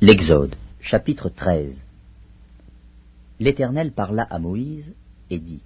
[0.00, 1.82] L'Exode, chapitre 13
[3.40, 4.94] L'Éternel parla à Moïse
[5.28, 5.60] et dit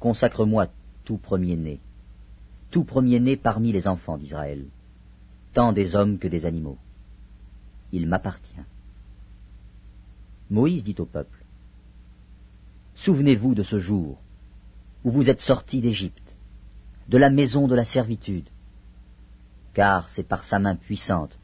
[0.00, 0.68] Consacre-moi
[1.04, 1.80] tout premier-né,
[2.70, 4.64] tout premier-né parmi les enfants d'Israël,
[5.52, 6.78] tant des hommes que des animaux.
[7.92, 8.54] Il m'appartient.
[10.48, 11.44] Moïse dit au peuple
[12.94, 14.18] Souvenez-vous de ce jour
[15.04, 16.34] où vous êtes sortis d'Égypte,
[17.10, 18.48] de la maison de la servitude,
[19.74, 21.37] car c'est par sa main puissante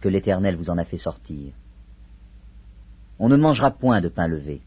[0.00, 1.52] que l'Éternel vous en a fait sortir.
[3.18, 4.60] On ne mangera point de pain levé.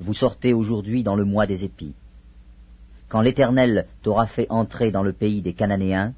[0.00, 1.94] Vous sortez aujourd'hui dans le mois des épis.
[3.08, 6.14] Quand l'Éternel t'aura fait entrer dans le pays des Cananéens,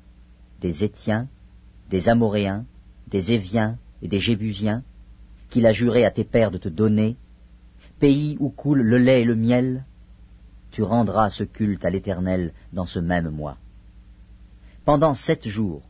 [0.61, 1.27] des Étiens,
[1.91, 2.65] des Amoréens,
[3.09, 4.83] des Éviens et des Jébusiens,
[5.51, 7.17] qu'il a juré à tes pères de te donner,
[7.99, 9.85] pays où coule le lait et le miel,
[10.71, 13.59] tu rendras ce culte à l'Éternel dans ce même mois.
[14.85, 15.83] Pendant sept jours,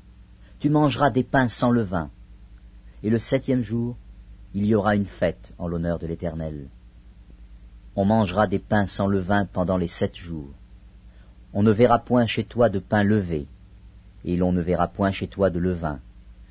[0.62, 2.08] tu mangeras des pains sans levain,
[3.02, 3.96] et le septième jour,
[4.54, 6.68] il y aura une fête en l'honneur de l'Éternel.
[7.96, 10.54] On mangera des pains sans levain pendant les sept jours.
[11.52, 13.48] On ne verra point chez toi de pain levé,
[14.24, 15.98] et l'on ne verra point chez toi de levain,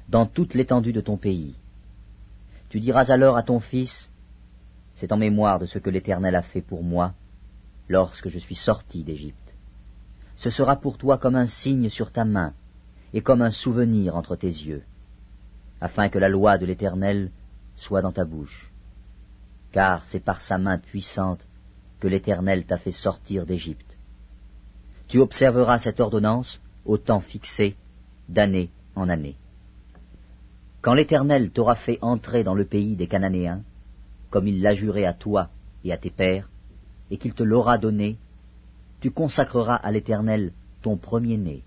[0.09, 1.55] dans toute l'étendue de ton pays.
[2.67, 4.09] Tu diras alors à ton fils,
[4.95, 7.13] C'est en mémoire de ce que l'Éternel a fait pour moi,
[7.87, 9.55] lorsque je suis sorti d'Égypte.
[10.35, 12.53] Ce sera pour toi comme un signe sur ta main,
[13.13, 14.83] et comme un souvenir entre tes yeux,
[15.79, 17.31] afin que la loi de l'Éternel
[17.75, 18.71] soit dans ta bouche.
[19.71, 21.47] Car c'est par sa main puissante
[21.99, 23.97] que l'Éternel t'a fait sortir d'Égypte.
[25.07, 27.75] Tu observeras cette ordonnance au temps fixé,
[28.29, 29.35] d'année en année.
[30.81, 33.61] Quand l'Éternel t'aura fait entrer dans le pays des Cananéens,
[34.29, 35.49] comme il l'a juré à toi
[35.83, 36.49] et à tes pères,
[37.11, 38.17] et qu'il te l'aura donné,
[38.99, 41.63] tu consacreras à l'Éternel ton premier-né,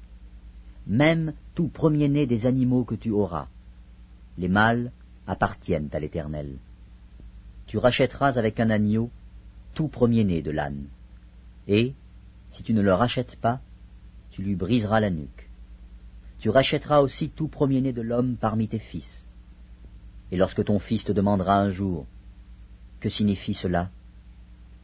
[0.87, 3.49] même tout premier-né des animaux que tu auras.
[4.37, 4.93] Les mâles
[5.27, 6.59] appartiennent à l'Éternel.
[7.67, 9.11] Tu rachèteras avec un agneau
[9.75, 10.87] tout premier-né de l'âne.
[11.67, 11.95] Et,
[12.51, 13.61] si tu ne le rachètes pas,
[14.31, 15.49] tu lui briseras la nuque.
[16.39, 19.25] Tu rachèteras aussi tout premier-né de l'homme parmi tes fils.
[20.31, 22.07] Et lorsque ton fils te demandera un jour,
[23.01, 23.91] Que signifie cela?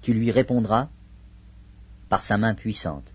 [0.03, 0.89] Tu lui répondras,
[2.09, 3.12] Par sa main puissante,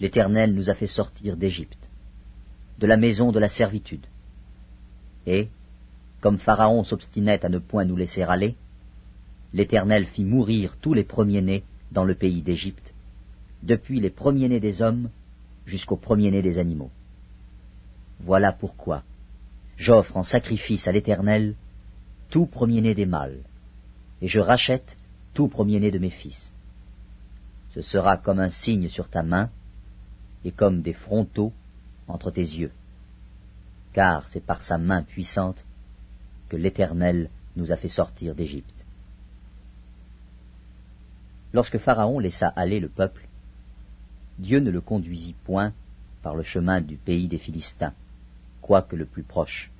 [0.00, 1.81] l'Éternel nous a fait sortir d'Égypte
[2.78, 4.06] de la maison de la servitude.
[5.26, 5.48] Et,
[6.20, 8.56] comme Pharaon s'obstinait à ne point nous laisser aller,
[9.52, 12.94] l'Éternel fit mourir tous les premiers-nés dans le pays d'Égypte,
[13.62, 15.10] depuis les premiers-nés des hommes
[15.66, 16.90] jusqu'aux premiers-nés des animaux.
[18.20, 19.02] Voilà pourquoi
[19.76, 21.54] j'offre en sacrifice à l'Éternel
[22.30, 23.40] tout premier-né des mâles,
[24.22, 24.96] et je rachète
[25.34, 26.52] tout premier-né de mes fils.
[27.74, 29.50] Ce sera comme un signe sur ta main,
[30.44, 31.52] et comme des frontaux
[32.12, 32.72] entre tes yeux,
[33.92, 35.64] car c'est par sa main puissante
[36.48, 38.84] que l'Éternel nous a fait sortir d'Égypte.
[41.52, 43.26] Lorsque Pharaon laissa aller le peuple,
[44.38, 45.72] Dieu ne le conduisit point
[46.22, 47.94] par le chemin du pays des Philistins,
[48.60, 49.70] quoique le plus proche.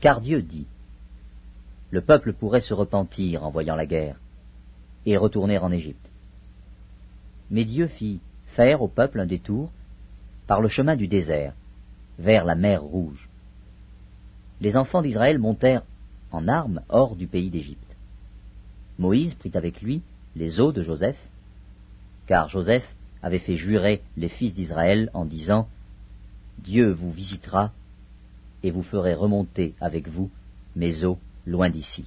[0.00, 0.66] Car Dieu dit,
[1.90, 4.16] le peuple pourrait se repentir en voyant la guerre,
[5.06, 6.10] et retourner en Égypte.
[7.50, 9.70] Mais Dieu fit faire au peuple un détour
[10.46, 11.54] par le chemin du désert,
[12.18, 13.28] vers la mer Rouge.
[14.60, 15.82] Les enfants d'Israël montèrent
[16.30, 17.96] en armes hors du pays d'Égypte.
[18.98, 20.02] Moïse prit avec lui
[20.36, 21.18] les os de Joseph,
[22.26, 22.88] car Joseph
[23.22, 25.68] avait fait jurer les fils d'Israël en disant
[26.58, 27.72] Dieu vous visitera
[28.62, 30.30] et vous ferez remonter avec vous
[30.76, 31.16] mes os
[31.46, 32.04] loin d'ici.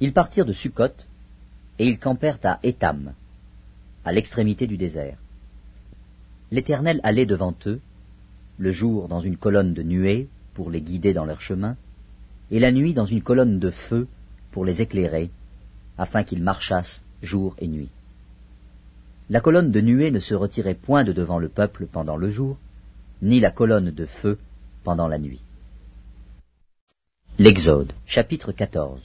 [0.00, 0.94] Ils partirent de Sukkot
[1.78, 3.12] et ils campèrent à Étam,
[4.04, 5.18] à l'extrémité du désert.
[6.50, 7.80] L'Éternel allait devant eux,
[8.58, 11.76] le jour dans une colonne de nuée pour les guider dans leur chemin,
[12.50, 14.08] et la nuit dans une colonne de feu
[14.50, 15.30] pour les éclairer,
[15.98, 17.90] afin qu'ils marchassent jour et nuit.
[19.28, 22.56] La colonne de nuée ne se retirait point de devant le peuple pendant le jour,
[23.20, 24.38] ni la colonne de feu
[24.84, 25.42] pendant la nuit.
[27.38, 29.00] L'Exode, chapitre 14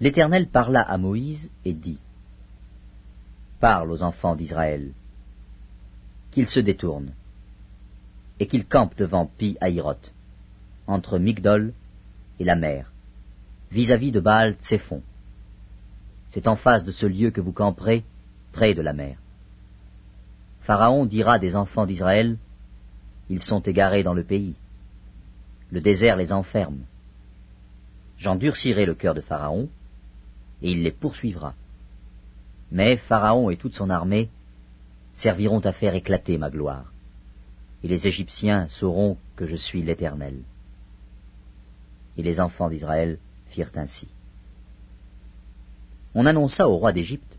[0.00, 1.98] L'Éternel parla à Moïse et dit
[3.58, 4.92] Parle aux enfants d'Israël,
[6.30, 7.12] qu'il se détourne,
[8.40, 10.12] et qu'il campe devant Pi Haïroth,
[10.86, 11.72] entre Migdol
[12.38, 12.92] et la mer,
[13.70, 15.02] vis-à-vis de Baal Tsephon.
[16.30, 18.04] C'est en face de ce lieu que vous camperez,
[18.52, 19.18] près de la mer.
[20.60, 22.36] Pharaon dira des enfants d'Israël,
[23.30, 24.54] Ils sont égarés dans le pays.
[25.70, 26.80] Le désert les enferme.
[28.18, 29.68] J'endurcirai le cœur de Pharaon,
[30.62, 31.54] et il les poursuivra.
[32.70, 34.28] Mais Pharaon et toute son armée
[35.18, 36.92] serviront à faire éclater ma gloire.
[37.82, 40.42] Et les Égyptiens sauront que je suis l'Éternel.
[42.16, 43.18] Et les enfants d'Israël
[43.48, 44.06] firent ainsi.
[46.14, 47.36] On annonça au roi d'Égypte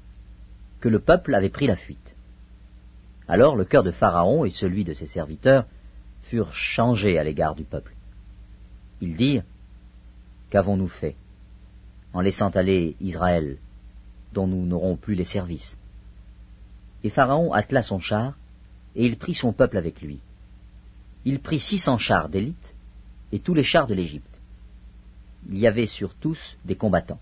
[0.81, 2.15] que le peuple avait pris la fuite.
[3.29, 5.65] Alors le cœur de Pharaon et celui de ses serviteurs
[6.23, 7.93] furent changés à l'égard du peuple.
[8.99, 9.43] Ils dirent,
[10.49, 11.15] Qu'avons-nous fait
[12.11, 13.57] en laissant aller Israël,
[14.33, 15.77] dont nous n'aurons plus les services?
[17.03, 18.33] Et Pharaon attela son char,
[18.95, 20.19] et il prit son peuple avec lui.
[21.25, 22.75] Il prit six cents chars d'élite
[23.31, 24.39] et tous les chars de l'Égypte.
[25.49, 27.19] Il y avait sur tous des combattants.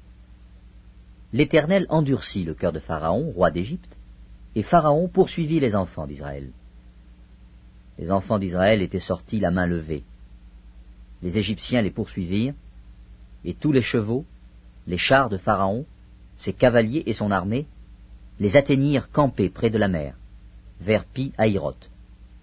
[1.33, 3.97] L'Éternel endurcit le cœur de Pharaon, roi d'Égypte,
[4.55, 6.51] et Pharaon poursuivit les enfants d'Israël.
[7.99, 10.03] Les enfants d'Israël étaient sortis la main levée.
[11.21, 12.53] Les Égyptiens les poursuivirent,
[13.43, 14.25] et tous les chevaux,
[14.87, 15.85] les chars de Pharaon,
[16.35, 17.65] ses cavaliers et son armée,
[18.39, 20.15] les atteignirent campés près de la mer,
[20.79, 21.89] vers Pi Haïroth,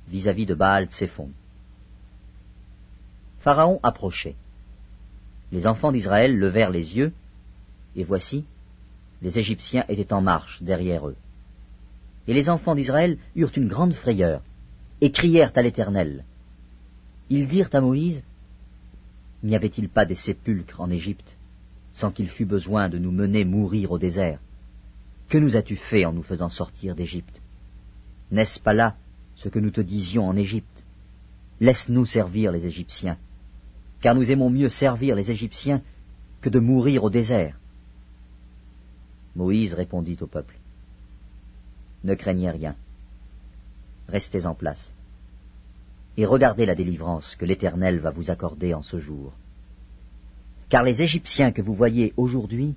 [0.08, 1.30] vis-à-vis de Baal Tsephon.
[3.40, 4.36] Pharaon approchait.
[5.52, 7.12] Les enfants d'Israël levèrent les yeux,
[7.94, 8.44] et voici,
[9.22, 11.16] les Égyptiens étaient en marche derrière eux.
[12.26, 14.42] Et les enfants d'Israël eurent une grande frayeur,
[15.00, 16.24] et crièrent à l'Éternel.
[17.30, 18.22] Ils dirent à Moïse,
[19.42, 21.36] N'y avait-il pas des sépulcres en Égypte,
[21.92, 24.40] sans qu'il fût besoin de nous mener mourir au désert?
[25.28, 27.40] Que nous as-tu fait en nous faisant sortir d'Égypte?
[28.30, 28.96] N'est-ce pas là
[29.36, 30.84] ce que nous te disions en Égypte?
[31.60, 33.16] Laisse-nous servir les Égyptiens,
[34.00, 35.82] car nous aimons mieux servir les Égyptiens
[36.40, 37.58] que de mourir au désert.
[39.34, 40.56] Moïse répondit au peuple.
[42.04, 42.76] Ne craignez rien.
[44.08, 44.92] Restez en place.
[46.16, 49.32] Et regardez la délivrance que l'Éternel va vous accorder en ce jour.
[50.68, 52.74] Car les Égyptiens que vous voyez aujourd'hui,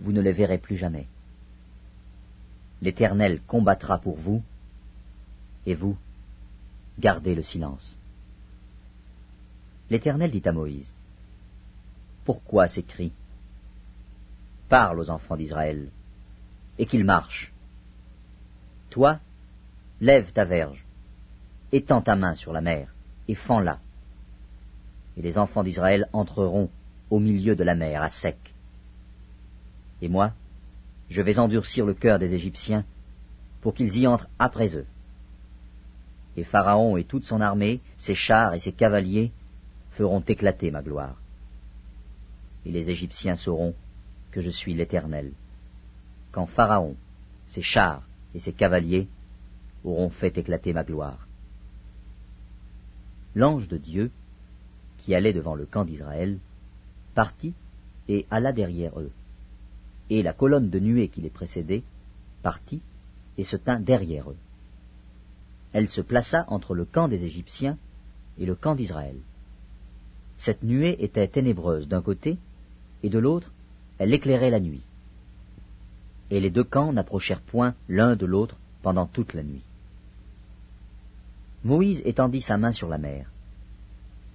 [0.00, 1.06] vous ne les verrez plus jamais.
[2.80, 4.42] L'Éternel combattra pour vous,
[5.66, 5.96] et vous,
[6.98, 7.96] gardez le silence.
[9.90, 10.92] L'Éternel dit à Moïse,
[12.24, 13.12] Pourquoi ces cris?
[14.68, 15.88] Parle aux enfants d'Israël,
[16.78, 17.52] et qu'ils marchent.
[18.90, 19.18] Toi,
[20.00, 20.84] lève ta verge,
[21.72, 22.94] étends ta main sur la mer,
[23.26, 23.80] et fends-la.
[25.16, 26.70] Et les enfants d'Israël entreront
[27.10, 28.38] au milieu de la mer, à sec.
[30.00, 30.32] Et moi,
[31.10, 32.84] je vais endurcir le cœur des Égyptiens,
[33.60, 34.86] pour qu'ils y entrent après eux.
[36.36, 39.32] Et Pharaon et toute son armée, ses chars et ses cavaliers,
[39.92, 41.16] feront éclater ma gloire.
[42.64, 43.74] Et les Égyptiens sauront
[44.30, 45.32] que je suis l'Éternel.
[46.30, 46.94] Quand Pharaon,
[47.46, 48.02] ses chars
[48.34, 49.08] et ses cavaliers
[49.84, 51.26] auront fait éclater ma gloire.
[53.34, 54.10] L'ange de Dieu,
[54.98, 56.38] qui allait devant le camp d'Israël,
[57.14, 57.54] partit
[58.08, 59.12] et alla derrière eux.
[60.10, 61.82] Et la colonne de nuée qui les précédait
[62.42, 62.80] partit
[63.36, 64.36] et se tint derrière eux.
[65.72, 67.76] Elle se plaça entre le camp des Égyptiens
[68.38, 69.16] et le camp d'Israël.
[70.38, 72.38] Cette nuée était ténébreuse d'un côté,
[73.02, 73.52] et de l'autre
[73.98, 74.82] elle éclairait la nuit.
[76.30, 79.64] Et les deux camps n'approchèrent point l'un de l'autre pendant toute la nuit.
[81.64, 83.30] Moïse étendit sa main sur la mer,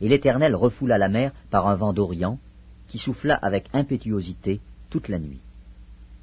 [0.01, 2.37] et l'Éternel refoula la mer par un vent d'Orient
[2.87, 4.59] qui souffla avec impétuosité
[4.89, 5.39] toute la nuit.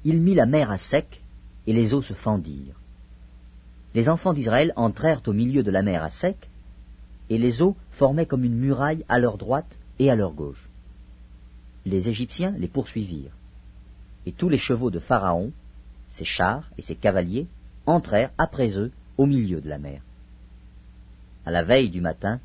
[0.03, 1.21] Il mit la mer à sec,
[1.67, 2.79] et les eaux se fendirent.
[3.93, 6.49] Les enfants d'Israël entrèrent au milieu de la mer à sec,
[7.29, 10.67] et les eaux formaient comme une muraille à leur droite et à leur gauche
[11.85, 13.35] les Égyptiens les poursuivirent.
[14.25, 15.51] Et tous les chevaux de Pharaon,
[16.09, 17.47] ses chars et ses cavaliers,
[17.85, 20.01] entrèrent après eux au milieu de la mer.
[21.45, 22.39] À la veille du matin,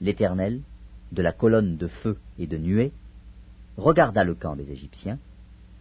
[0.00, 0.60] l'Éternel,
[1.12, 2.92] de la colonne de feu et de nuée,
[3.76, 5.18] regarda le camp des Égyptiens,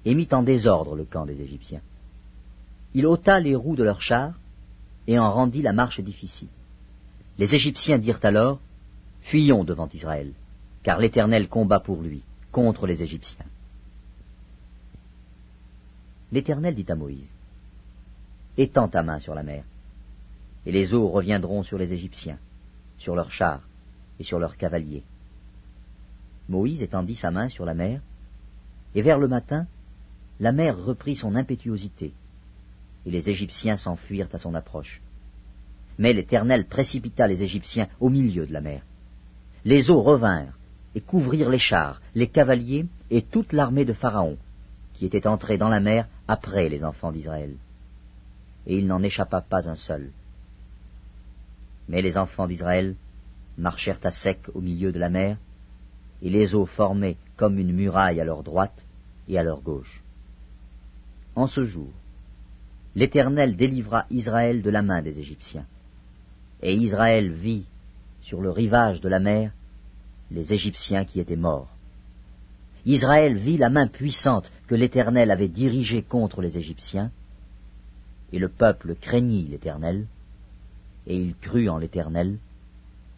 [0.05, 1.81] et mit en désordre le camp des Égyptiens.
[2.93, 4.33] Il ôta les roues de leurs chars,
[5.07, 6.49] et en rendit la marche difficile.
[7.37, 8.59] Les Égyptiens dirent alors,
[9.21, 10.31] Fuyons devant Israël,
[10.83, 13.45] car l'Éternel combat pour lui contre les Égyptiens.
[16.31, 17.27] L'Éternel dit à Moïse,
[18.57, 19.63] Étends ta main sur la mer,
[20.65, 22.37] et les eaux reviendront sur les Égyptiens,
[22.97, 23.61] sur leurs chars
[24.19, 25.03] et sur leurs cavaliers.
[26.49, 28.01] Moïse étendit sa main sur la mer,
[28.95, 29.65] et vers le matin,
[30.39, 32.13] la mer reprit son impétuosité,
[33.05, 35.01] et les Égyptiens s'enfuirent à son approche.
[35.97, 38.81] Mais l'Éternel précipita les Égyptiens au milieu de la mer.
[39.65, 40.57] Les eaux revinrent,
[40.95, 44.37] et couvrirent les chars, les cavaliers et toute l'armée de Pharaon,
[44.93, 47.55] qui était entrée dans la mer après les enfants d'Israël.
[48.67, 50.11] Et il n'en échappa pas un seul.
[51.89, 52.95] Mais les enfants d'Israël
[53.57, 55.37] marchèrent à sec au milieu de la mer,
[56.21, 58.85] et les eaux formaient comme une muraille à leur droite
[59.27, 60.02] et à leur gauche.
[61.35, 61.89] En ce jour,
[62.95, 65.65] l'Éternel délivra Israël de la main des Égyptiens.
[66.61, 67.65] Et Israël vit
[68.21, 69.51] sur le rivage de la mer,
[70.31, 71.69] les Égyptiens qui étaient morts.
[72.85, 77.11] Israël vit la main puissante que l'Éternel avait dirigée contre les Égyptiens,
[78.31, 80.07] et le peuple craignit l'Éternel,
[81.07, 82.37] et il crut en l'Éternel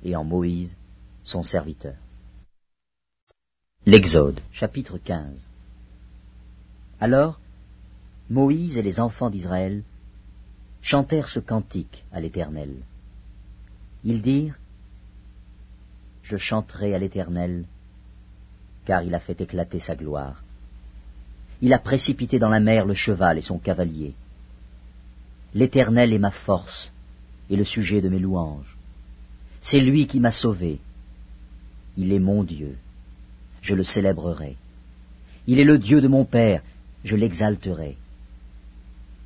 [0.04, 0.76] et en Moïse,
[1.24, 1.96] son serviteur.
[3.86, 5.40] L'Exode, chapitre 15
[7.00, 7.40] Alors,
[8.30, 9.84] Moïse et les enfants d'Israël
[10.82, 12.72] chantèrent ce cantique à l'Éternel.
[14.04, 14.58] Ils dirent,
[16.24, 17.66] Je chanterai à l'Éternel,
[18.86, 20.44] car il a fait éclater sa gloire.
[21.62, 24.14] Il a précipité dans la mer le cheval et son cavalier.
[25.54, 26.92] L'Éternel est ma force
[27.50, 28.76] et le sujet de mes louanges.
[29.62, 30.80] C'est lui qui m'a sauvé.
[31.98, 32.78] Il est mon Dieu.
[33.62, 34.58] Je le célébrerai.
[35.48, 36.62] Il est le Dieu de mon Père.
[37.04, 37.98] Je l'exalterai.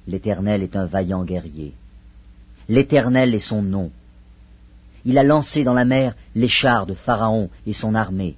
[0.10, 1.74] L'Éternel est un vaillant guerrier.
[2.68, 3.92] L'Éternel est son nom.
[5.06, 8.36] Il a lancé dans la mer les chars de Pharaon et son armée.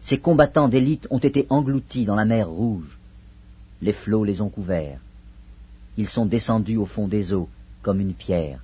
[0.00, 2.98] Ses combattants d'élite ont été engloutis dans la mer rouge.
[3.82, 5.00] Les flots les ont couverts.
[5.98, 7.50] Ils sont descendus au fond des eaux
[7.82, 8.60] comme une pierre.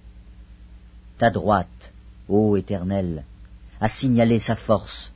[1.18, 1.92] Ta droite,
[2.26, 3.24] ô Éternel,
[3.82, 5.12] a signalé sa force.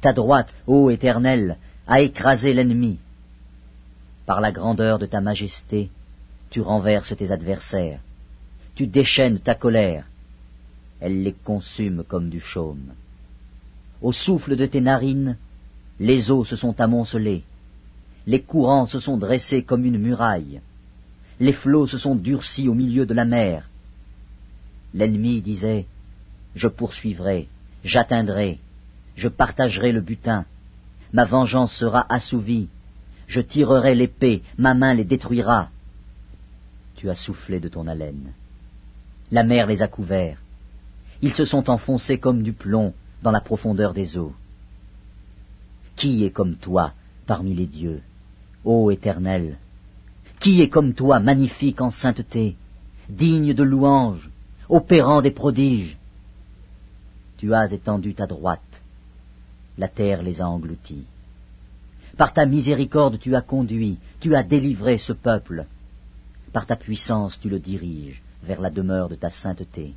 [0.00, 1.56] Ta droite, ô Éternel,
[1.88, 3.00] a écrasé l'ennemi.
[4.24, 5.90] Par la grandeur de ta majesté,
[6.52, 8.00] tu renverses tes adversaires.
[8.74, 10.04] Tu déchaînes ta colère.
[11.00, 12.92] Elle les consume comme du chaume.
[14.02, 15.38] Au souffle de tes narines,
[15.98, 17.42] les eaux se sont amoncelées.
[18.26, 20.60] Les courants se sont dressés comme une muraille.
[21.40, 23.70] Les flots se sont durcis au milieu de la mer.
[24.92, 25.86] L'ennemi disait,
[26.54, 27.48] Je poursuivrai,
[27.82, 28.58] j'atteindrai,
[29.16, 30.44] je partagerai le butin,
[31.14, 32.68] ma vengeance sera assouvie,
[33.26, 35.70] je tirerai l'épée, ma main les détruira.
[37.02, 38.32] Tu as soufflé de ton haleine.
[39.32, 40.38] La mer les a couverts.
[41.20, 42.94] Ils se sont enfoncés comme du plomb
[43.24, 44.32] dans la profondeur des eaux.
[45.96, 46.92] Qui est comme toi
[47.26, 48.02] parmi les dieux,
[48.64, 49.58] ô Éternel?
[50.38, 52.54] Qui est comme toi magnifique en sainteté,
[53.08, 54.30] digne de louange,
[54.68, 55.96] opérant des prodiges?
[57.36, 58.80] Tu as étendu ta droite,
[59.76, 61.06] la terre les a engloutis.
[62.16, 65.66] Par ta miséricorde tu as conduit, tu as délivré ce peuple.
[66.52, 69.94] Par ta puissance tu le diriges vers la demeure de ta sainteté.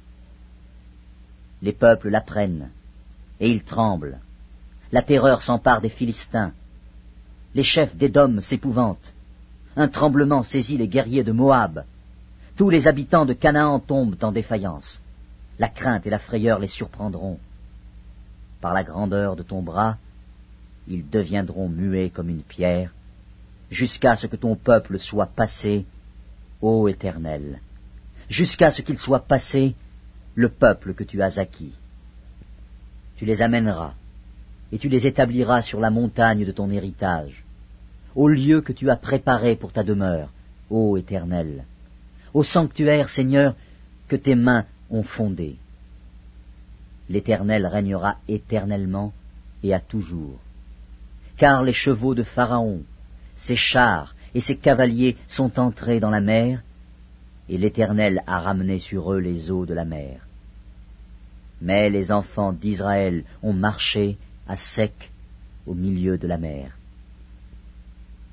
[1.62, 2.70] Les peuples l'apprennent,
[3.40, 4.20] et ils tremblent.
[4.92, 6.54] La terreur s'empare des Philistins.
[7.54, 9.14] Les chefs d'Édom s'épouvantent.
[9.76, 11.84] Un tremblement saisit les guerriers de Moab.
[12.56, 15.02] Tous les habitants de Canaan tombent en défaillance.
[15.60, 17.40] La crainte et la frayeur les surprendront.
[18.62, 19.98] Par la grandeur de ton bras,
[20.88, 22.94] ils deviendront muets comme une pierre,
[23.72, 25.86] jusqu'à ce que ton peuple soit passé,
[26.62, 27.60] ô Éternel,
[28.30, 29.76] jusqu'à ce qu'il soit passé,
[30.36, 31.74] le peuple que tu as acquis.
[33.18, 33.94] Tu les amèneras,
[34.72, 37.44] et tu les établiras sur la montagne de ton héritage,
[38.16, 40.30] au lieu que tu as préparé pour ta demeure,
[40.70, 41.66] ô Éternel,
[42.34, 43.56] au sanctuaire, Seigneur,
[44.08, 45.56] que tes mains ont fondé.
[47.10, 49.14] L'Éternel régnera éternellement
[49.64, 50.40] et à toujours.
[51.38, 52.82] Car les chevaux de Pharaon,
[53.36, 56.62] ses chars et ses cavaliers sont entrés dans la mer,
[57.48, 60.28] et l'Éternel a ramené sur eux les eaux de la mer.
[61.62, 65.10] Mais les enfants d'Israël ont marché à sec
[65.66, 66.78] au milieu de la mer.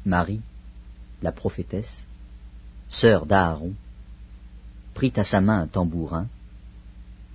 [0.04, 0.40] Marie,
[1.22, 2.04] la prophétesse,
[2.88, 3.72] sœur d'Aaron,
[4.94, 6.26] prit à sa main un tambourin,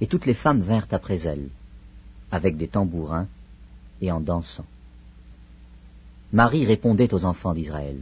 [0.02, 1.48] et toutes les femmes vinrent après elle,
[2.32, 3.28] avec des tambourins
[4.02, 4.66] et en dansant.
[6.34, 8.02] Marie répondait aux enfants d'Israël,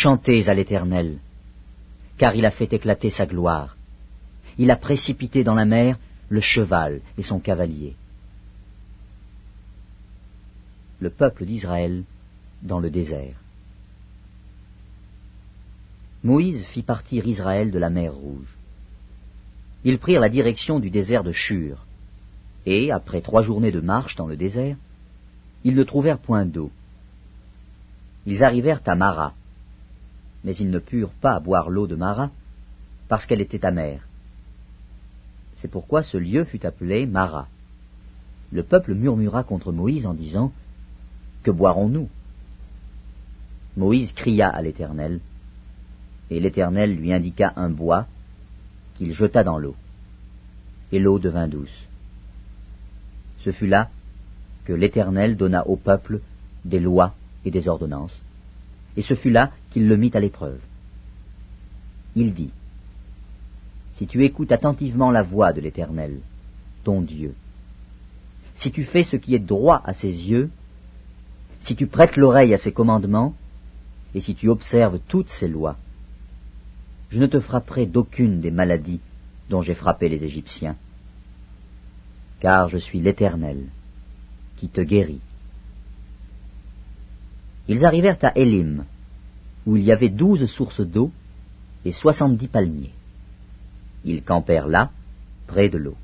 [0.00, 1.18] Chantez à l'Éternel,
[2.18, 3.76] car il a fait éclater sa gloire.
[4.56, 7.96] Il a précipité dans la mer le cheval et son cavalier
[11.00, 12.04] le peuple d'Israël
[12.62, 13.36] dans le désert.
[16.22, 18.56] Moïse fit partir Israël de la mer Rouge.
[19.84, 21.86] Ils prirent la direction du désert de Shur,
[22.66, 24.76] et, après trois journées de marche dans le désert,
[25.64, 26.70] ils ne trouvèrent point d'eau.
[28.26, 29.34] Ils arrivèrent à Mara,
[30.44, 32.30] mais ils ne purent pas boire l'eau de Mara,
[33.08, 34.06] parce qu'elle était amère.
[35.56, 37.48] C'est pourquoi ce lieu fut appelé Mara.
[38.52, 40.52] Le peuple murmura contre Moïse en disant
[41.42, 42.08] que boirons-nous?
[43.76, 45.20] Moïse cria à l'Éternel,
[46.30, 48.06] et l'Éternel lui indiqua un bois
[48.94, 49.76] qu'il jeta dans l'eau,
[50.92, 51.86] et l'eau devint douce.
[53.44, 53.90] Ce fut là
[54.64, 56.20] que l'Éternel donna au peuple
[56.64, 57.14] des lois
[57.44, 58.20] et des ordonnances,
[58.96, 59.52] et ce fut là
[59.86, 60.60] le mit à l'épreuve.
[62.16, 62.50] Il dit,
[63.96, 66.18] Si tu écoutes attentivement la voix de l'Éternel,
[66.84, 67.34] ton Dieu.
[68.54, 70.50] Si tu fais ce qui est droit à ses yeux,
[71.60, 73.34] si tu prêtes l'oreille à ses commandements,
[74.14, 75.76] et si tu observes toutes ses lois,
[77.10, 79.00] je ne te frapperai d'aucune des maladies
[79.48, 80.76] dont j'ai frappé les Égyptiens,
[82.40, 83.66] car je suis l'Éternel
[84.56, 85.20] qui te guérit.
[87.68, 88.84] Ils arrivèrent à Élim,
[89.68, 91.10] où il y avait douze sources d'eau
[91.84, 92.94] et soixante-dix palmiers.
[94.02, 94.90] Ils campèrent là,
[95.46, 95.96] près de l'eau.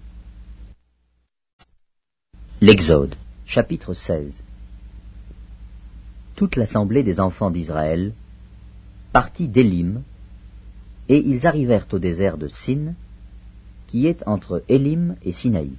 [2.61, 3.15] L'Exode,
[3.47, 4.45] chapitre 16
[6.37, 8.13] Toute l'assemblée des enfants d'Israël
[9.13, 10.03] partit d'Élim,
[11.09, 12.93] et ils arrivèrent au désert de Sin,
[13.87, 15.71] qui est entre Élim et Sinaï,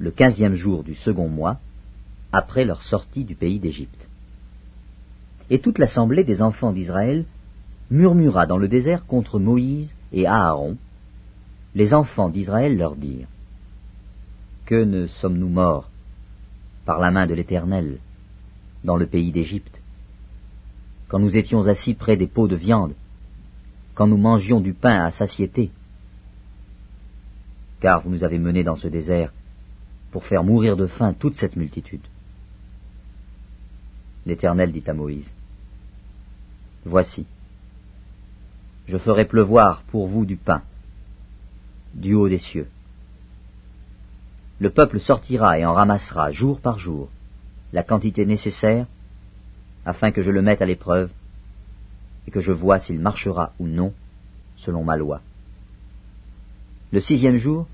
[0.00, 1.60] le quinzième jour du second mois,
[2.32, 4.09] après leur sortie du pays d'Égypte.
[5.50, 7.24] Et toute l'assemblée des enfants d'Israël
[7.90, 10.76] murmura dans le désert contre Moïse et Aaron.
[11.74, 13.28] Les enfants d'Israël leur dirent,
[14.64, 15.90] Que ne sommes-nous morts
[16.84, 17.98] par la main de l'Éternel
[18.84, 19.82] dans le pays d'Égypte,
[21.08, 22.94] quand nous étions assis près des pots de viande,
[23.94, 25.70] quand nous mangions du pain à satiété
[27.80, 29.32] Car vous nous avez menés dans ce désert
[30.12, 32.06] pour faire mourir de faim toute cette multitude.
[34.26, 35.30] L'Éternel dit à Moïse,
[36.84, 37.26] Voici,
[38.88, 40.62] je ferai pleuvoir pour vous du pain,
[41.94, 42.68] du haut des cieux.
[44.60, 47.08] Le peuple sortira et en ramassera jour par jour
[47.72, 48.86] la quantité nécessaire
[49.84, 51.10] afin que je le mette à l'épreuve
[52.26, 53.92] et que je vois s'il marchera ou non
[54.56, 55.20] selon ma loi.
[56.92, 57.66] Le sixième jour,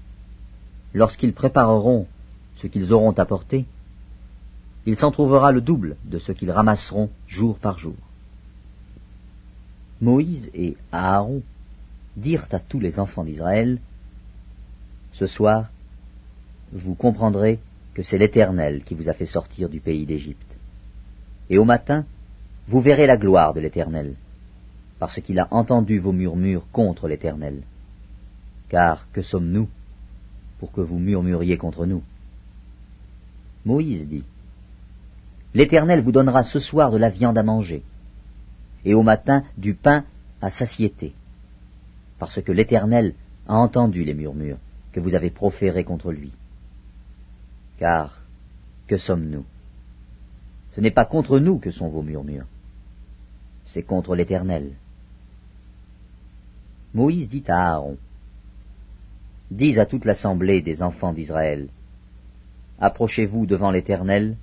[0.95, 2.07] lorsqu'ils prépareront
[2.57, 3.67] ce qu'ils auront apporté,
[4.85, 7.97] il s'en trouvera le double de ce qu'ils ramasseront jour par jour.
[10.01, 11.43] Moïse et Aaron
[12.17, 13.79] dirent à tous les enfants d'Israël,
[15.13, 15.71] Ce soir,
[16.73, 17.59] vous comprendrez
[17.95, 20.57] que c'est l'Éternel qui vous a fait sortir du pays d'Égypte.
[21.49, 22.05] Et au matin,
[22.69, 24.15] vous verrez la gloire de l'Éternel,
[24.99, 27.63] parce qu'il a entendu vos murmures contre l'Éternel.
[28.69, 29.69] Car que sommes-nous
[30.59, 32.03] pour que vous murmuriez contre nous?
[33.65, 34.25] Moïse dit,
[35.55, 37.83] L'Éternel vous donnera ce soir de la viande à manger,
[38.87, 40.05] et au matin du pain
[40.41, 41.13] à satiété,
[42.21, 43.15] parce que l'Éternel
[43.49, 44.59] a entendu les murmures
[44.93, 46.33] que vous avez proférés contre lui.
[47.79, 48.23] Car
[48.87, 49.45] que sommes-nous?
[50.77, 52.47] Ce n'est pas contre nous que sont vos murmures,
[53.67, 54.71] c'est contre l'Éternel.
[56.95, 57.99] Moïse dit à Aaron,
[59.51, 61.69] Dis à toute l'assemblée des enfants d'Israël,
[62.79, 64.37] Approchez-vous devant l'Éternel,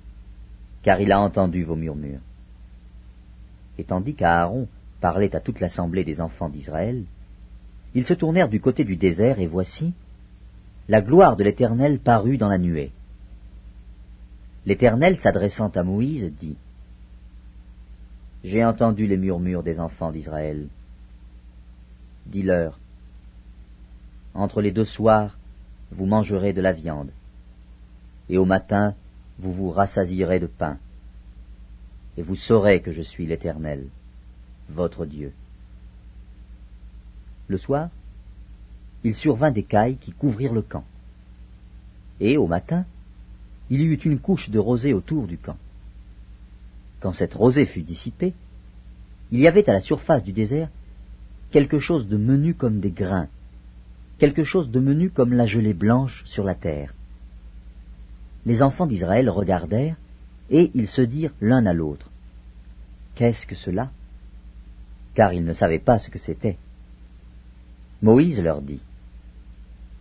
[0.82, 2.20] car il a entendu vos murmures.
[3.78, 4.68] Et tandis qu'Aaron
[5.00, 7.04] parlait à toute l'assemblée des enfants d'Israël,
[7.94, 9.94] ils se tournèrent du côté du désert, et voici,
[10.88, 12.92] la gloire de l'Éternel parut dans la nuée.
[14.66, 16.56] L'Éternel, s'adressant à Moïse, dit,
[18.42, 20.68] J'ai entendu les murmures des enfants d'Israël.
[22.26, 22.78] Dis-leur,
[24.34, 25.38] Entre les deux soirs,
[25.92, 27.10] vous mangerez de la viande,
[28.28, 28.94] et au matin,
[29.38, 30.78] vous vous rassasierez de pain
[32.16, 33.86] et vous saurez que je suis l'Éternel,
[34.68, 35.32] votre Dieu.
[37.48, 37.90] Le soir,
[39.02, 40.84] il survint des cailles qui couvrirent le camp.
[42.20, 42.84] Et au matin,
[43.70, 45.56] il y eut une couche de rosée autour du camp.
[47.00, 48.32] Quand cette rosée fut dissipée,
[49.30, 50.68] il y avait à la surface du désert
[51.50, 53.28] quelque chose de menu comme des grains,
[54.18, 56.94] quelque chose de menu comme la gelée blanche sur la terre.
[58.46, 59.96] Les enfants d'Israël regardèrent,
[60.50, 62.10] et ils se dirent l'un à l'autre,
[63.14, 63.90] Qu'est-ce que cela?
[65.14, 66.56] Car ils ne savaient pas ce que c'était.
[68.02, 68.80] Moïse leur dit,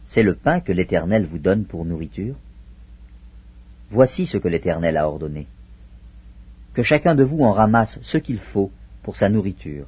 [0.04, 2.36] C'est le pain que l'Éternel vous donne pour nourriture
[3.92, 5.48] Voici ce que l'Éternel a ordonné.
[6.74, 8.72] Que chacun de vous en ramasse ce qu'il faut
[9.04, 9.86] pour sa nourriture.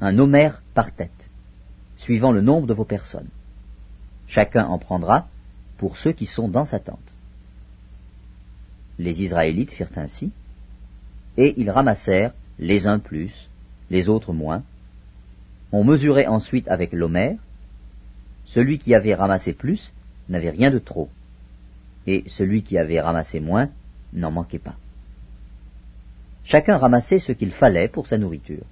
[0.00, 1.30] Un homère par tête,
[1.96, 3.30] suivant le nombre de vos personnes.
[4.26, 5.28] Chacun en prendra
[5.78, 7.14] pour ceux qui sont dans sa tente.
[9.00, 10.30] Les Israélites firent ainsi,
[11.38, 13.32] et ils ramassèrent, les uns plus,
[13.88, 14.62] les autres moins.
[15.72, 17.38] On mesurait ensuite avec l'homère.
[18.44, 19.94] Celui qui avait ramassé plus
[20.28, 21.08] n'avait rien de trop,
[22.06, 23.70] et celui qui avait ramassé moins
[24.12, 24.76] n'en manquait pas.
[26.44, 28.66] Chacun ramassait ce qu'il fallait pour sa nourriture.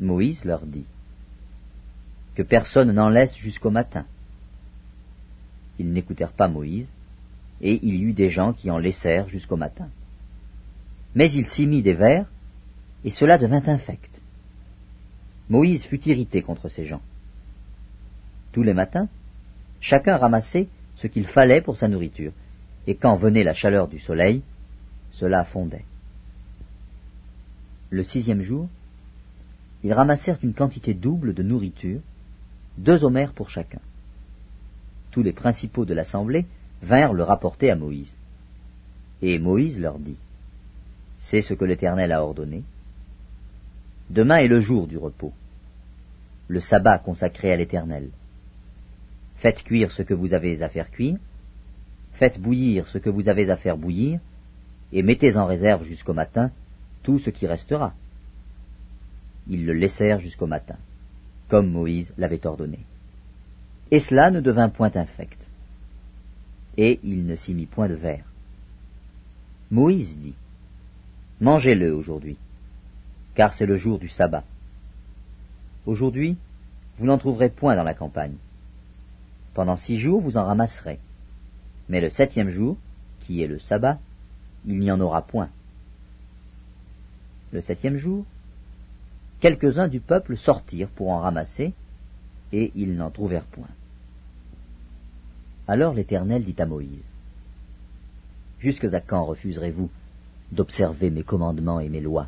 [0.00, 0.86] Moïse leur dit
[2.34, 4.06] que personne n'en laisse jusqu'au matin.
[5.78, 6.90] Ils n'écoutèrent pas Moïse,
[7.60, 9.88] et il y eut des gens qui en laissèrent jusqu'au matin.
[11.14, 12.26] Mais il s'y mit des vers,
[13.04, 14.10] et cela devint infect.
[15.48, 17.00] Moïse fut irrité contre ces gens.
[18.52, 19.08] Tous les matins,
[19.80, 22.32] chacun ramassait ce qu'il fallait pour sa nourriture,
[22.86, 24.42] et quand venait la chaleur du soleil,
[25.10, 25.84] cela fondait.
[27.90, 28.68] Le sixième jour,
[29.82, 32.00] ils ramassèrent une quantité double de nourriture,
[32.76, 33.80] deux homères pour chacun.
[35.10, 36.46] Tous les principaux de l'assemblée
[36.82, 38.16] vinrent le rapporter à Moïse.
[39.22, 40.18] Et Moïse leur dit,
[41.18, 42.62] C'est ce que l'Éternel a ordonné.
[44.10, 45.32] Demain est le jour du repos,
[46.46, 48.10] le sabbat consacré à l'Éternel.
[49.36, 51.18] Faites cuire ce que vous avez à faire cuire,
[52.12, 54.20] faites bouillir ce que vous avez à faire bouillir,
[54.92, 56.50] et mettez en réserve jusqu'au matin
[57.02, 57.92] tout ce qui restera.
[59.48, 60.76] Ils le laissèrent jusqu'au matin,
[61.48, 62.80] comme Moïse l'avait ordonné.
[63.90, 65.47] Et cela ne devint point infect.
[66.76, 68.24] Et il ne s'y mit point de verre.
[69.70, 70.34] Moïse dit,
[71.40, 72.36] Mangez-le aujourd'hui,
[73.34, 74.44] car c'est le jour du sabbat.
[75.86, 76.36] Aujourd'hui,
[76.98, 78.36] vous n'en trouverez point dans la campagne.
[79.54, 80.98] Pendant six jours, vous en ramasserez.
[81.88, 82.76] Mais le septième jour,
[83.20, 83.98] qui est le sabbat,
[84.66, 85.48] il n'y en aura point.
[87.52, 88.24] Le septième jour,
[89.40, 91.72] quelques-uns du peuple sortirent pour en ramasser,
[92.52, 93.68] et ils n'en trouvèrent point.
[95.68, 97.04] Alors l'Éternel dit à Moïse,
[98.58, 99.90] Jusque à quand refuserez-vous
[100.50, 102.26] d'observer mes commandements et mes lois?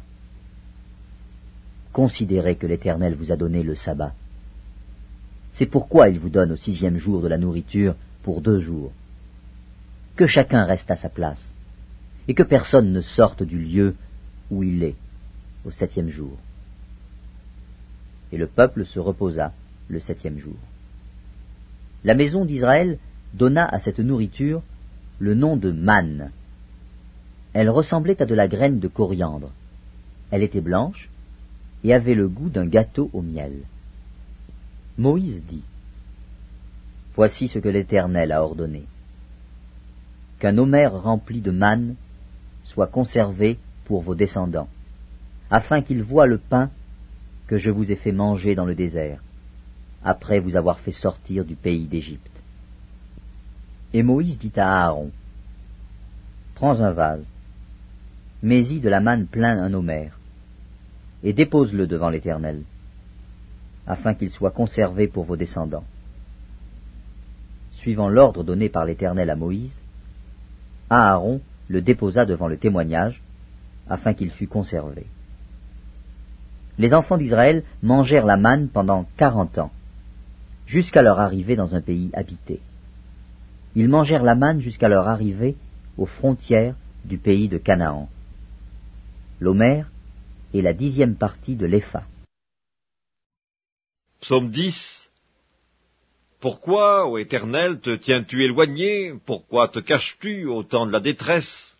[1.92, 4.12] Considérez que l'Éternel vous a donné le sabbat.
[5.54, 8.92] C'est pourquoi il vous donne au sixième jour de la nourriture pour deux jours.
[10.16, 11.54] Que chacun reste à sa place,
[12.28, 13.96] et que personne ne sorte du lieu
[14.50, 14.96] où il est
[15.64, 16.36] au septième jour.
[18.32, 19.52] Et le peuple se reposa
[19.88, 20.56] le septième jour.
[22.04, 22.98] La maison d'Israël
[23.34, 24.62] donna à cette nourriture
[25.18, 26.30] le nom de manne.
[27.52, 29.50] Elle ressemblait à de la graine de coriandre.
[30.30, 31.08] Elle était blanche
[31.84, 33.62] et avait le goût d'un gâteau au miel.
[34.98, 35.64] Moïse dit,
[37.14, 38.84] Voici ce que l'Éternel a ordonné.
[40.38, 41.96] Qu'un homère rempli de manne
[42.64, 44.68] soit conservé pour vos descendants,
[45.50, 46.70] afin qu'ils voient le pain
[47.46, 49.20] que je vous ai fait manger dans le désert,
[50.04, 52.39] après vous avoir fait sortir du pays d'Égypte.
[53.92, 55.10] Et Moïse dit à Aaron,
[56.54, 57.26] Prends un vase,
[58.42, 60.18] mets-y de la manne plein un homère,
[61.22, 62.62] et dépose-le devant l'Éternel,
[63.86, 65.84] afin qu'il soit conservé pour vos descendants.
[67.72, 69.80] Suivant l'ordre donné par l'Éternel à Moïse,
[70.90, 73.22] Aaron le déposa devant le témoignage,
[73.88, 75.06] afin qu'il fût conservé.
[76.78, 79.72] Les enfants d'Israël mangèrent la manne pendant quarante ans,
[80.66, 82.60] jusqu'à leur arrivée dans un pays habité.
[83.76, 85.56] Ils mangèrent la manne jusqu'à leur arrivée
[85.96, 88.08] aux frontières du pays de Canaan.
[89.38, 89.90] L'Homère
[90.52, 92.04] est la dixième partie de l'Epha.
[94.20, 95.10] Psaume 10
[96.40, 99.14] Pourquoi, ô Éternel, te tiens-tu éloigné?
[99.24, 101.76] Pourquoi te caches-tu au temps de la détresse?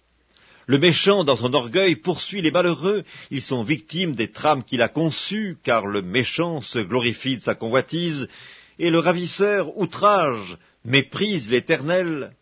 [0.67, 3.03] Le méchant, dans son orgueil, poursuit les malheureux.
[3.33, 7.57] Ils sont victimes des trames qu'il a conçues, car le méchant se glorifie de sa
[7.57, 8.29] convoitise,
[8.79, 12.33] et le ravisseur outrage méprise l'Éternel.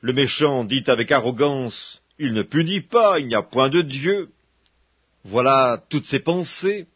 [0.00, 4.30] Le méchant dit avec arrogance, Il ne punit pas, il n'y a point de Dieu.
[5.24, 6.86] Voilà toutes ses pensées.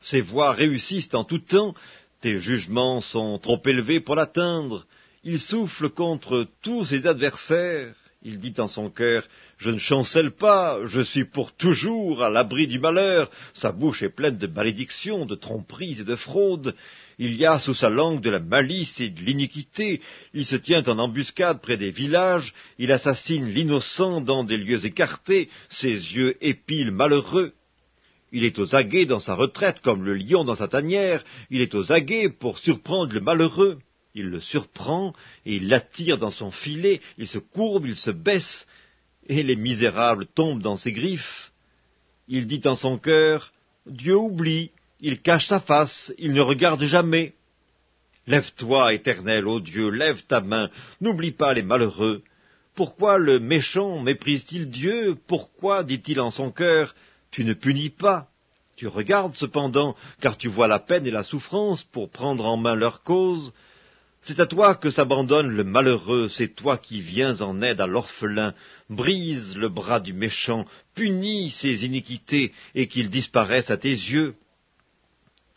[0.00, 1.74] Ses voies réussissent en tout temps,
[2.20, 4.86] tes jugements sont trop élevés pour l'atteindre.
[5.24, 7.94] Il souffle contre tous ses adversaires.
[8.28, 9.22] Il dit en son cœur,
[9.56, 13.30] Je ne chancelle pas, je suis pour toujours à l'abri du malheur.
[13.54, 16.74] Sa bouche est pleine de malédictions, de tromperies et de fraudes.
[17.20, 20.00] Il y a sous sa langue de la malice et de l'iniquité.
[20.34, 22.52] Il se tient en embuscade près des villages.
[22.80, 25.48] Il assassine l'innocent dans des lieux écartés.
[25.68, 27.52] Ses yeux épilent malheureux.
[28.32, 31.22] Il est aux aguets dans sa retraite comme le lion dans sa tanière.
[31.48, 33.78] Il est aux aguets pour surprendre le malheureux.
[34.18, 35.12] Il le surprend
[35.44, 37.02] et il l'attire dans son filet.
[37.18, 38.66] Il se courbe, il se baisse
[39.28, 41.52] et les misérables tombent dans ses griffes.
[42.26, 43.52] Il dit en son cœur,
[43.84, 47.34] Dieu oublie, il cache sa face, il ne regarde jamais.
[48.26, 50.70] Lève-toi, éternel, ô Dieu, lève ta main,
[51.02, 52.22] n'oublie pas les malheureux.
[52.74, 55.18] Pourquoi le méchant méprise-t-il Dieu?
[55.26, 56.94] Pourquoi, dit-il en son cœur,
[57.30, 58.28] tu ne punis pas?
[58.76, 62.74] Tu regardes cependant, car tu vois la peine et la souffrance pour prendre en main
[62.74, 63.52] leur cause.
[64.26, 68.54] C'est à toi que s'abandonne le malheureux, c'est toi qui viens en aide à l'orphelin.
[68.90, 74.34] Brise le bras du méchant, punis ses iniquités, et qu'il disparaisse à tes yeux.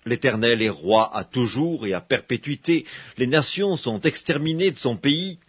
[0.06, 2.86] L'Éternel est roi à toujours et à perpétuité.
[3.18, 5.40] Les nations sont exterminées de son pays.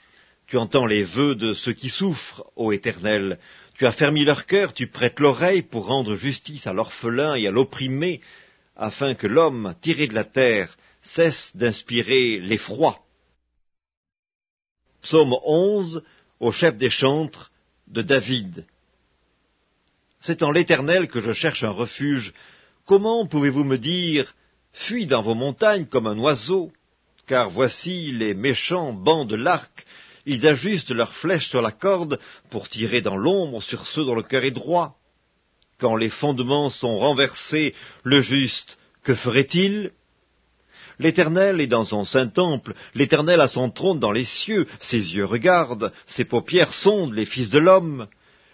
[0.46, 3.38] Tu entends les vœux de ceux qui souffrent, ô Éternel.
[3.74, 7.50] Tu as fermi leur cœur, tu prêtes l'oreille pour rendre justice à l'orphelin et à
[7.50, 8.22] l'opprimé,
[8.76, 12.98] afin que l'homme, tiré de la terre, cesse d'inspirer l'effroi.
[15.02, 16.02] Psaume 11
[16.40, 17.50] au chef des chantres
[17.88, 18.66] de David.
[20.20, 22.34] C'est en l'Éternel que je cherche un refuge.
[22.86, 24.34] Comment pouvez-vous me dire
[24.72, 26.72] Fuis dans vos montagnes comme un oiseau?
[27.26, 29.86] Car voici les méchants bandent l'arc,
[30.26, 32.18] ils ajustent leurs flèches sur la corde
[32.50, 34.96] pour tirer dans l'ombre sur ceux dont le cœur est droit.
[35.78, 39.92] Quand les fondements sont renversés, le juste, que ferait-il?
[41.00, 45.24] L'Éternel est dans son saint temple, l'Éternel a son trône dans les cieux, ses yeux
[45.24, 48.06] regardent, ses paupières sondent les fils de l'homme.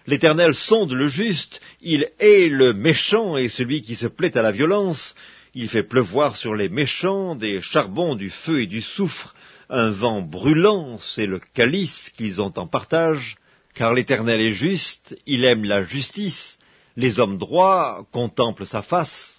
[0.07, 4.53] L'Éternel sonde le juste, il hait le méchant et celui qui se plaît à la
[4.53, 5.17] violence.
[5.55, 9.35] Il fait pleuvoir sur les méchants des charbons, du feu et du soufre.
[9.69, 13.35] Un vent brûlant, c'est le calice qu'ils ont en partage.
[13.75, 16.61] Car l'Éternel est juste, il aime la justice.
[16.97, 19.36] Les hommes droits contemplent sa face.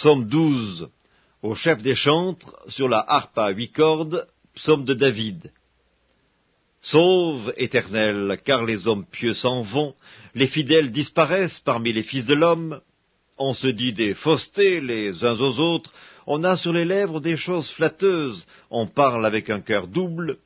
[0.00, 0.88] Psaume 12
[1.42, 5.52] au chef des chantres sur la harpe à huit cordes, psaume de David.
[6.80, 9.94] Sauve, Éternel, car les hommes pieux s'en vont,
[10.34, 12.80] les fidèles disparaissent parmi les fils de l'homme.
[13.36, 15.92] On se dit des faussetés les uns aux autres,
[16.26, 20.38] on a sur les lèvres des choses flatteuses, on parle avec un cœur double.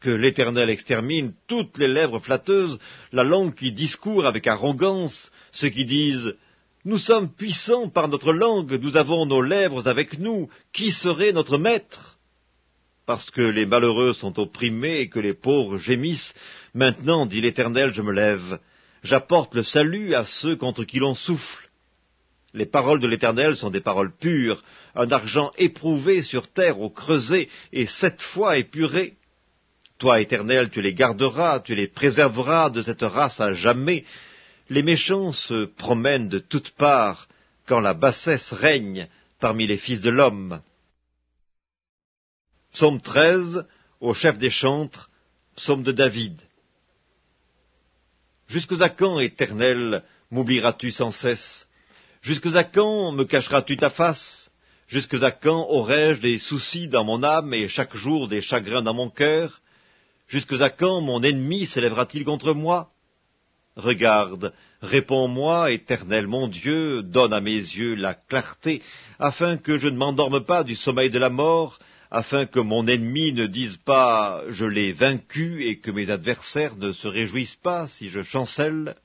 [0.00, 2.78] Que l'Éternel extermine toutes les lèvres flatteuses,
[3.12, 6.34] la langue qui discourt avec arrogance, ceux qui disent
[6.84, 10.48] nous sommes puissants par notre langue, nous avons nos lèvres avec nous.
[10.72, 12.18] Qui serait notre maître?
[13.06, 16.34] Parce que les malheureux sont opprimés et que les pauvres gémissent,
[16.74, 18.60] maintenant, dit l'Éternel, je me lève.
[19.02, 21.68] J'apporte le salut à ceux contre qui l'on souffle.
[22.54, 24.62] Les paroles de l'Éternel sont des paroles pures,
[24.94, 29.14] un argent éprouvé sur terre au creuset et sept fois épuré.
[29.98, 34.04] Toi, Éternel, tu les garderas, tu les préserveras de cette race à jamais,
[34.68, 37.28] les méchants se promènent de toutes parts
[37.66, 39.08] quand la bassesse règne
[39.40, 40.60] parmi les fils de l'homme.
[42.72, 43.66] Psaume 13
[44.00, 45.10] au chef des chantres,
[45.56, 46.40] psaume de David.
[48.46, 51.68] Jusque à quand, éternel, m'oublieras-tu sans cesse?
[52.22, 54.50] Jusque à quand me cacheras-tu ta face?
[54.86, 58.94] Jusque à quand aurai-je des soucis dans mon âme et chaque jour des chagrins dans
[58.94, 59.60] mon cœur?
[60.28, 62.90] Jusque à quand mon ennemi s'élèvera-t-il contre moi?
[63.78, 68.82] Regarde, réponds-moi, éternel mon Dieu, donne à mes yeux la clarté,
[69.20, 71.78] afin que je ne m'endorme pas du sommeil de la mort,
[72.10, 76.90] afin que mon ennemi ne dise pas je l'ai vaincu et que mes adversaires ne
[76.90, 78.96] se réjouissent pas si je chancelle.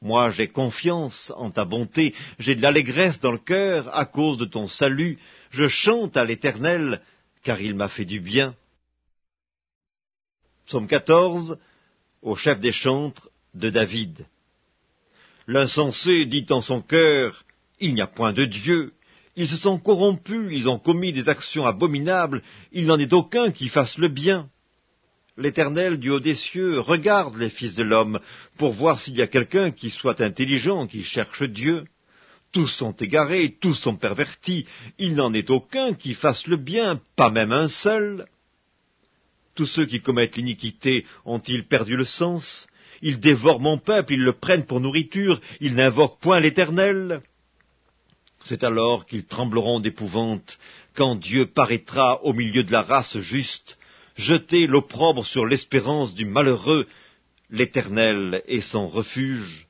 [0.00, 4.44] Moi j'ai confiance en ta bonté, j'ai de l'allégresse dans le cœur à cause de
[4.44, 5.18] ton salut,
[5.50, 7.02] je chante à l'Éternel,
[7.42, 8.54] car il m'a fait du bien.
[10.66, 11.58] Psaume 14,
[12.22, 14.26] au chef des chantres, de David.
[15.46, 17.44] L'insensé dit en son cœur,
[17.80, 18.92] Il n'y a point de Dieu.
[19.34, 23.68] Ils se sont corrompus, ils ont commis des actions abominables, il n'en est aucun qui
[23.68, 24.48] fasse le bien.
[25.38, 28.20] L'Éternel du haut des cieux regarde les fils de l'homme
[28.58, 31.84] pour voir s'il y a quelqu'un qui soit intelligent, qui cherche Dieu.
[32.52, 34.66] Tous sont égarés, tous sont pervertis,
[34.98, 38.26] il n'en est aucun qui fasse le bien, pas même un seul.
[39.54, 42.66] Tous ceux qui commettent l'iniquité ont-ils perdu le sens?
[43.02, 47.20] Ils dévorent mon peuple, ils le prennent pour nourriture, ils n'invoquent point l'Éternel.
[48.46, 50.58] C'est alors qu'ils trembleront d'épouvante,
[50.94, 53.78] quand Dieu paraîtra au milieu de la race juste,
[54.16, 56.86] jeter l'opprobre sur l'espérance du malheureux,
[57.50, 59.66] l'Éternel est son refuge.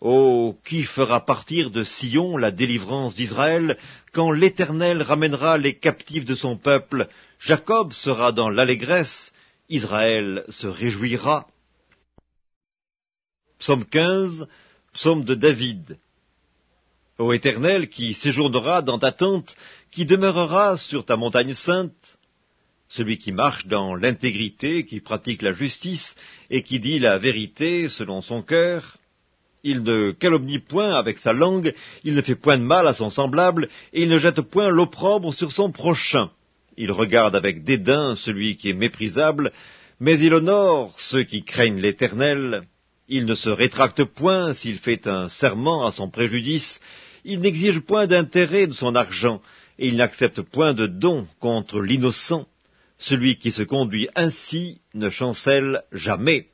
[0.00, 3.78] Oh, qui fera partir de Sion la délivrance d'Israël,
[4.12, 9.32] quand l'Éternel ramènera les captifs de son peuple, Jacob sera dans l'allégresse,
[9.68, 11.46] Israël se réjouira.
[13.62, 14.48] Psaume 15,
[14.92, 15.96] psaume de David.
[17.16, 19.54] Ô Éternel, qui séjournera dans ta tente,
[19.92, 22.18] qui demeurera sur ta montagne sainte,
[22.88, 26.16] celui qui marche dans l'intégrité, qui pratique la justice,
[26.50, 28.96] et qui dit la vérité selon son cœur,
[29.62, 31.72] il ne calomnie point avec sa langue,
[32.02, 35.32] il ne fait point de mal à son semblable, et il ne jette point l'opprobre
[35.32, 36.32] sur son prochain.
[36.76, 39.52] Il regarde avec dédain celui qui est méprisable,
[40.00, 42.66] mais il honore ceux qui craignent l'Éternel.
[43.14, 46.80] Il ne se rétracte point s'il fait un serment à son préjudice,
[47.26, 49.42] il n'exige point d'intérêt de son argent,
[49.78, 52.46] et il n'accepte point de don contre l'innocent.
[52.96, 56.46] Celui qui se conduit ainsi ne chancelle jamais.